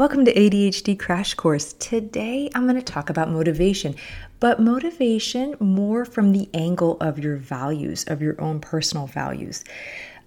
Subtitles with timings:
[0.00, 1.74] Welcome to ADHD Crash Course.
[1.74, 3.96] Today I'm going to talk about motivation,
[4.38, 9.62] but motivation more from the angle of your values, of your own personal values.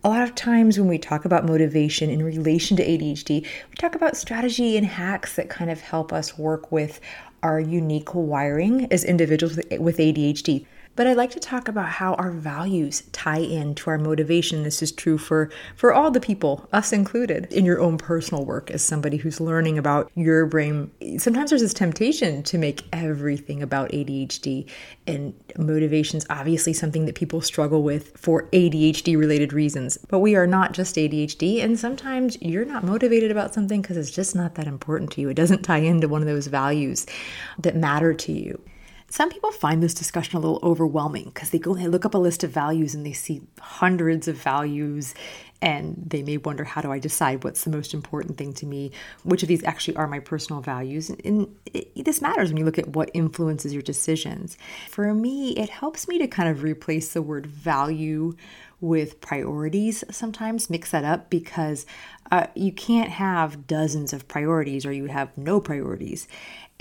[0.03, 3.95] A lot of times when we talk about motivation in relation to ADHD, we talk
[3.95, 6.99] about strategy and hacks that kind of help us work with
[7.41, 10.67] our unique wiring as individuals with ADHD.
[10.95, 14.61] But I'd like to talk about how our values tie into our motivation.
[14.61, 18.69] This is true for, for all the people, us included, in your own personal work
[18.69, 20.91] as somebody who's learning about your brain.
[21.17, 24.69] Sometimes there's this temptation to make everything about ADHD,
[25.07, 29.97] and motivation is obviously something that people struggle with for ADHD related reasons.
[30.09, 34.11] But we are not just ADHD, and sometimes you're not motivated about something because it's
[34.11, 35.29] just not that important to you.
[35.29, 37.07] It doesn't tie into one of those values
[37.57, 38.61] that matter to you.
[39.09, 42.15] Some people find this discussion a little overwhelming because they go and they look up
[42.15, 45.13] a list of values and they see hundreds of values
[45.63, 48.91] and they may wonder how do I decide what's the most important thing to me?
[49.23, 51.09] Which of these actually are my personal values?
[51.09, 54.57] And it, this matters when you look at what influences your decisions.
[54.89, 58.35] For me, it helps me to kind of replace the word value
[58.81, 61.85] with priorities sometimes, mix that up because
[62.29, 66.27] uh, you can't have dozens of priorities or you have no priorities.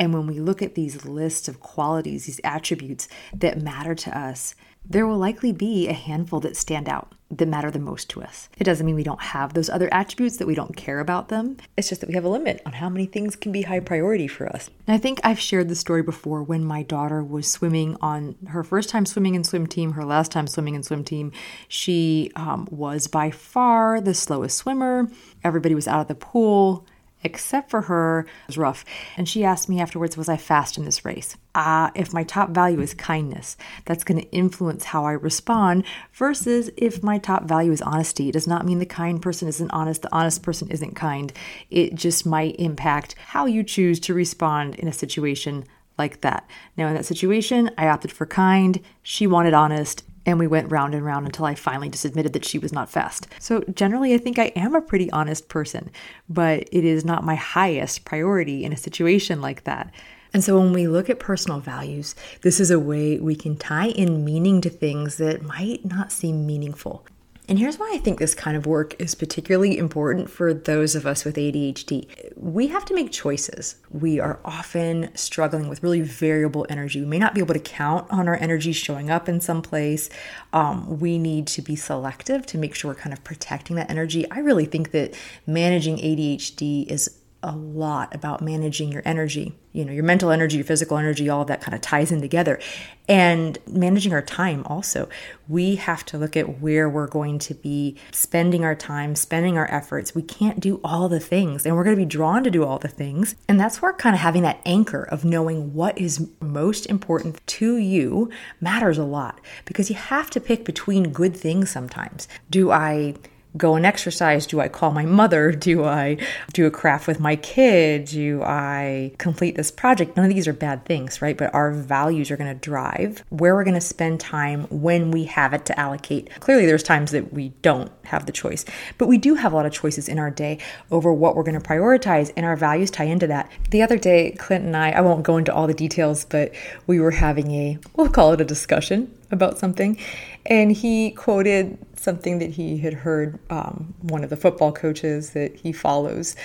[0.03, 4.57] And when we look at these lists of qualities, these attributes that matter to us,
[4.85, 8.49] there will likely be a handful that stand out that matter the most to us.
[8.59, 11.57] It doesn't mean we don't have those other attributes, that we don't care about them.
[11.77, 14.27] It's just that we have a limit on how many things can be high priority
[14.27, 14.71] for us.
[14.89, 18.65] And I think I've shared the story before when my daughter was swimming on her
[18.65, 21.31] first time swimming in swim team, her last time swimming in swim team.
[21.69, 25.09] She um, was by far the slowest swimmer.
[25.45, 26.89] Everybody was out of the pool
[27.23, 28.85] except for her, it was rough.
[29.17, 31.37] And she asked me afterwards, Was I fast in this race?
[31.55, 35.85] Ah, uh, if my top value is kindness, that's going to influence how I respond,
[36.13, 38.29] versus if my top value is honesty.
[38.29, 41.33] It does not mean the kind person isn't honest, the honest person isn't kind.
[41.71, 45.65] It just might impact how you choose to respond in a situation
[45.99, 46.49] like that.
[46.77, 50.95] Now, in that situation, I opted for kind, she wanted honest, and we went round
[50.95, 53.27] and round until I finally just admitted that she was not fast.
[53.39, 55.91] So, generally, I think I am a pretty honest person,
[56.29, 59.93] but it is not my highest priority in a situation like that.
[60.35, 63.89] And so, when we look at personal values, this is a way we can tie
[63.89, 67.05] in meaning to things that might not seem meaningful.
[67.49, 71.07] And here's why I think this kind of work is particularly important for those of
[71.07, 72.33] us with ADHD.
[72.37, 73.77] We have to make choices.
[73.91, 77.01] We are often struggling with really variable energy.
[77.01, 80.09] We may not be able to count on our energy showing up in some place.
[80.53, 84.31] Um, we need to be selective to make sure we're kind of protecting that energy.
[84.31, 85.15] I really think that
[85.45, 90.65] managing ADHD is a lot about managing your energy, you know, your mental energy, your
[90.65, 92.61] physical energy, all of that kind of ties in together.
[93.09, 95.09] And managing our time also.
[95.49, 99.69] We have to look at where we're going to be spending our time, spending our
[99.71, 100.15] efforts.
[100.15, 102.79] We can't do all the things, and we're going to be drawn to do all
[102.79, 103.35] the things.
[103.49, 107.77] And that's where kind of having that anchor of knowing what is most important to
[107.77, 108.31] you
[108.61, 112.29] matters a lot because you have to pick between good things sometimes.
[112.51, 113.15] Do I
[113.57, 114.47] go and exercise?
[114.47, 115.53] Do I call my mother?
[115.63, 116.19] Do I
[116.53, 118.07] do a craft with my kid?
[118.07, 120.17] Do I complete this project?
[120.17, 121.37] None of these are bad things, right?
[121.37, 125.25] But our values are going to drive where we're going to spend time when we
[125.25, 126.31] have it to allocate.
[126.41, 128.65] Clearly, there's times that we don't have the choice,
[128.99, 130.59] but we do have a lot of choices in our day
[130.91, 133.51] over what we're going to prioritize, and our values tie into that.
[133.71, 136.53] The other day, Clint and I, I won't go into all the details, but
[136.87, 139.99] we were having a, we'll call it a discussion about something,
[140.47, 145.55] and he quoted something that he had heard um, one of the football coaches that
[145.55, 146.37] he follows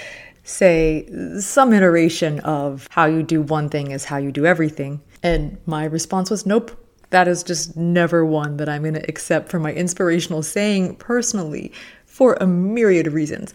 [0.43, 1.05] say
[1.39, 5.01] some iteration of how you do one thing is how you do everything.
[5.21, 6.71] And my response was, nope,
[7.09, 11.73] that is just never one that I'm going to accept for my inspirational saying personally
[12.05, 13.53] for a myriad of reasons.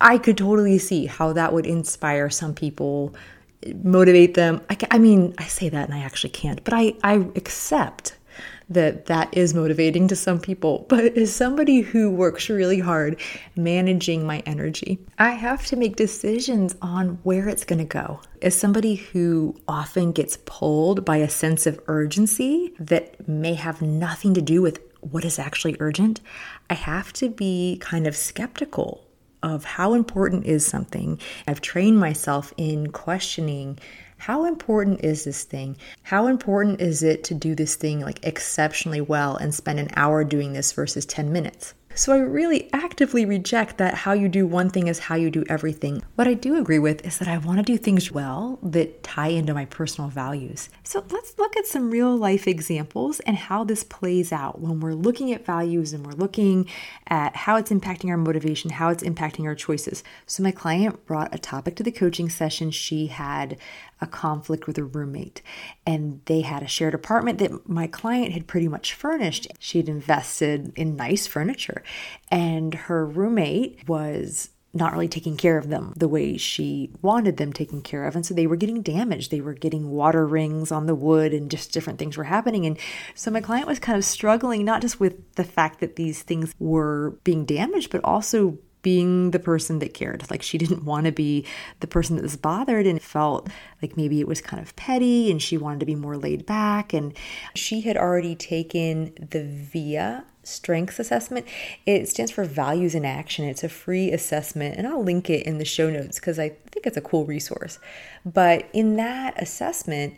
[0.00, 3.14] I could totally see how that would inspire some people,
[3.82, 4.60] motivate them.
[4.70, 8.16] I, I mean, I say that and I actually can't, but I, I accept
[8.70, 13.20] that that is motivating to some people, but as somebody who works really hard
[13.56, 18.20] managing my energy, I have to make decisions on where it's going to go.
[18.40, 24.34] As somebody who often gets pulled by a sense of urgency that may have nothing
[24.34, 26.20] to do with what is actually urgent,
[26.68, 29.04] I have to be kind of skeptical
[29.42, 31.18] of how important is something.
[31.48, 33.78] I've trained myself in questioning
[34.20, 35.78] how important is this thing?
[36.02, 40.24] How important is it to do this thing like exceptionally well and spend an hour
[40.24, 41.72] doing this versus 10 minutes?
[41.94, 45.44] So I really actively reject that how you do one thing is how you do
[45.48, 46.02] everything.
[46.14, 49.28] What I do agree with is that I want to do things well that tie
[49.28, 50.70] into my personal values.
[50.84, 54.94] So let's look at some real life examples and how this plays out when we're
[54.94, 56.68] looking at values and we're looking
[57.08, 60.04] at how it's impacting our motivation, how it's impacting our choices.
[60.26, 62.70] So my client brought a topic to the coaching session.
[62.70, 63.58] She had
[64.00, 65.42] a conflict with a roommate.
[65.86, 69.48] And they had a shared apartment that my client had pretty much furnished.
[69.58, 71.82] She had invested in nice furniture,
[72.30, 77.52] and her roommate was not really taking care of them the way she wanted them
[77.52, 78.14] taken care of.
[78.14, 79.30] And so they were getting damaged.
[79.30, 82.66] They were getting water rings on the wood and just different things were happening.
[82.66, 82.78] And
[83.14, 86.54] so my client was kind of struggling, not just with the fact that these things
[86.58, 90.30] were being damaged, but also being the person that cared.
[90.30, 91.46] Like she didn't want to be
[91.80, 93.48] the person that was bothered and felt
[93.82, 96.92] like maybe it was kind of petty and she wanted to be more laid back.
[96.92, 97.16] And
[97.54, 101.46] she had already taken the VIA strengths assessment.
[101.86, 103.44] It stands for values in action.
[103.44, 106.86] It's a free assessment and I'll link it in the show notes because I think
[106.86, 107.78] it's a cool resource.
[108.24, 110.14] But in that assessment,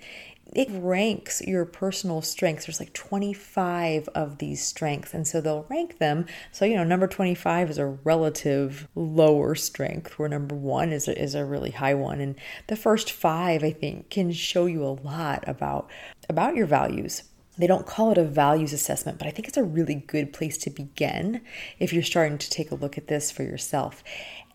[0.53, 2.67] it ranks your personal strengths.
[2.67, 5.15] There's like 25 of these strengths.
[5.15, 6.27] And so they'll rank them.
[6.51, 11.21] So, you know, number 25 is a relative lower strength, where number one is a,
[11.21, 12.21] is a really high one.
[12.21, 15.91] And the first five, I think, can show you a lot about,
[16.29, 17.23] about your values.
[17.57, 20.59] They don't call it a values assessment, but I think it's a really good place
[20.59, 21.41] to begin
[21.79, 24.05] if you're starting to take a look at this for yourself.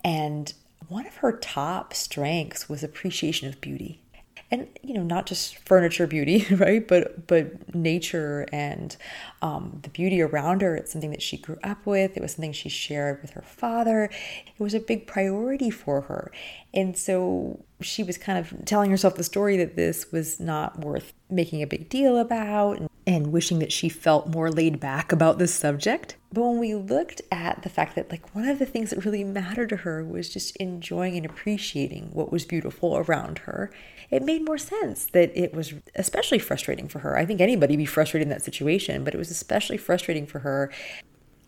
[0.03, 0.53] And
[0.89, 4.01] one of her top strengths was appreciation of beauty
[4.49, 6.87] and you know not just furniture beauty right?
[6.87, 8.95] But but nature and
[9.41, 10.75] um, the beauty around her.
[10.75, 12.15] It's something that she grew up with.
[12.17, 14.05] It was something she shared with her father.
[14.05, 16.31] It was a big priority for her.
[16.73, 21.13] And so she was kind of telling herself the story that this was not worth
[21.29, 25.37] making a big deal about and, and wishing that she felt more laid back about
[25.37, 28.89] this subject but when we looked at the fact that, like, one of the things
[28.89, 33.71] that really mattered to her was just enjoying and appreciating what was beautiful around her,
[34.09, 37.17] it made more sense that it was especially frustrating for her.
[37.17, 40.71] I think anybody be frustrated in that situation, but it was especially frustrating for her.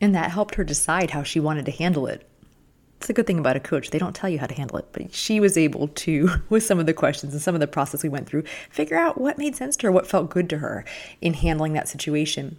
[0.00, 2.26] And that helped her decide how she wanted to handle it.
[3.00, 3.88] It's a good thing about a coach.
[3.88, 6.78] They don't tell you how to handle it, but she was able to, with some
[6.78, 9.56] of the questions and some of the process we went through, figure out what made
[9.56, 10.84] sense to her, what felt good to her
[11.22, 12.58] in handling that situation.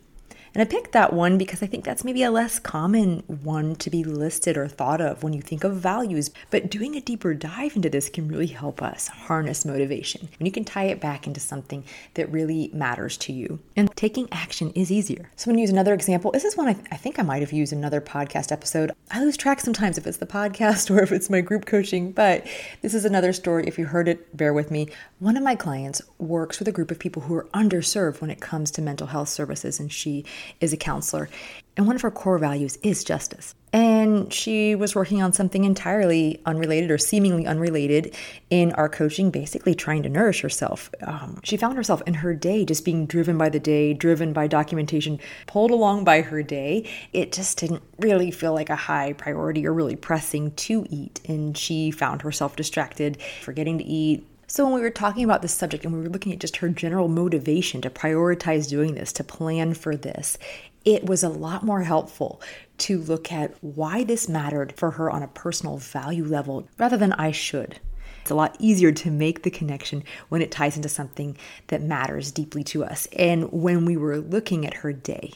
[0.54, 3.90] And I picked that one because I think that's maybe a less common one to
[3.90, 6.30] be listed or thought of when you think of values.
[6.50, 10.28] But doing a deeper dive into this can really help us harness motivation.
[10.38, 13.60] When you can tie it back into something that really matters to you.
[13.78, 15.30] And taking action is easier.
[15.38, 16.32] So I'm going to use another example.
[16.32, 18.92] This is one I, th- I think I might have used another podcast episode.
[19.10, 22.46] I lose track sometimes if it's the podcast or if it's my group coaching, but
[22.82, 23.66] this is another story.
[23.68, 24.90] If you heard it, bear with me.
[25.20, 28.42] One of my clients works with a group of people who are underserved when it
[28.42, 30.26] comes to mental health services, and she
[30.60, 31.30] is a counselor.
[31.78, 33.56] And one of her core values is justice.
[33.74, 38.14] And she was working on something entirely unrelated or seemingly unrelated
[38.50, 40.92] in our coaching, basically trying to nourish herself.
[41.02, 44.48] Um, she found herself in her day just being driven by the day, driven by
[44.48, 46.90] documentation, pulled along by her day.
[47.14, 51.22] It just didn't really feel like a high priority or really pressing to eat.
[51.30, 55.54] And she found herself distracted, forgetting to eat, so, when we were talking about this
[55.54, 59.24] subject and we were looking at just her general motivation to prioritize doing this, to
[59.24, 60.38] plan for this,
[60.84, 62.42] it was a lot more helpful
[62.80, 67.14] to look at why this mattered for her on a personal value level rather than
[67.14, 67.80] I should.
[68.22, 71.38] It's a lot easier to make the connection when it ties into something
[71.68, 73.08] that matters deeply to us.
[73.18, 75.34] And when we were looking at her day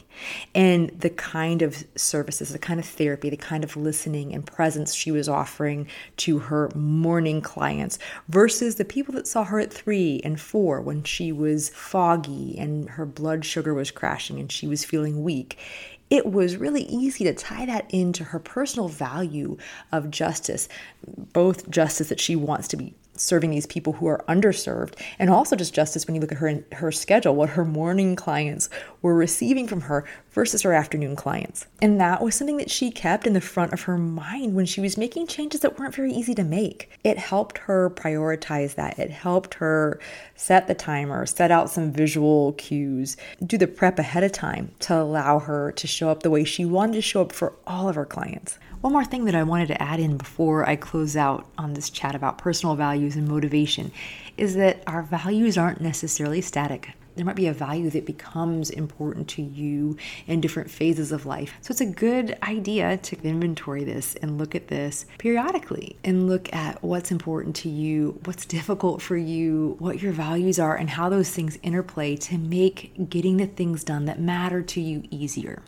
[0.54, 4.94] and the kind of services, the kind of therapy, the kind of listening and presence
[4.94, 5.88] she was offering
[6.18, 7.98] to her morning clients
[8.28, 12.90] versus the people that saw her at three and four when she was foggy and
[12.90, 15.58] her blood sugar was crashing and she was feeling weak
[16.10, 19.56] it was really easy to tie that into her personal value
[19.92, 20.68] of justice,
[21.32, 24.94] both justice that she wants to be serving these people who are underserved.
[25.18, 28.68] And also just justice when you look at her her schedule what her morning clients
[29.02, 31.66] were receiving from her versus her afternoon clients.
[31.80, 34.80] And that was something that she kept in the front of her mind when she
[34.80, 36.90] was making changes that weren't very easy to make.
[37.04, 38.98] It helped her prioritize that.
[38.98, 40.00] It helped her
[40.34, 44.94] set the timer set out some visual cues do the prep ahead of time to
[44.94, 47.94] allow her to show up the way she wanted to show up for all of
[47.96, 48.58] her clients.
[48.80, 51.90] One more thing that I wanted to add in before I close out on this
[51.90, 53.92] chat about personal values and motivation
[54.36, 56.90] is that our values aren't necessarily static.
[57.14, 59.96] There might be a value that becomes important to you
[60.26, 61.54] in different phases of life.
[61.60, 66.52] So it's a good idea to inventory this and look at this periodically and look
[66.52, 71.08] at what's important to you, what's difficult for you, what your values are, and how
[71.08, 75.62] those things interplay to make getting the things done that matter to you easier.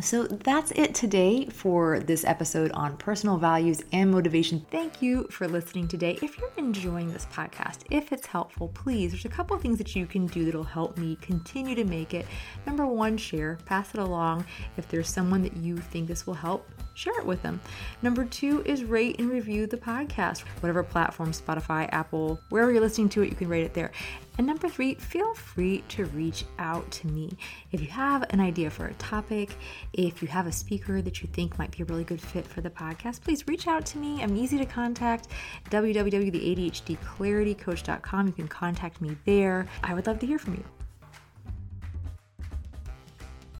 [0.00, 4.64] So that's it today for this episode on personal values and motivation.
[4.70, 6.18] Thank you for listening today.
[6.22, 10.06] If you're enjoying this podcast, if it's helpful, please, there's a couple things that you
[10.06, 12.26] can do that'll help me continue to make it.
[12.66, 14.46] Number one, share, pass it along.
[14.78, 17.60] If there's someone that you think this will help, share it with them.
[18.02, 23.10] Number two is rate and review the podcast, whatever platform, Spotify, Apple, wherever you're listening
[23.10, 23.92] to it, you can rate it there.
[24.38, 27.36] And number three, feel free to reach out to me.
[27.70, 29.58] If you have an idea for a topic,
[29.92, 32.62] if you have a speaker that you think might be a really good fit for
[32.62, 34.22] the podcast, please reach out to me.
[34.22, 35.28] I'm easy to contact.
[35.70, 38.26] www.theadhdclaritycoach.com.
[38.26, 39.66] You can contact me there.
[39.82, 40.64] I would love to hear from you.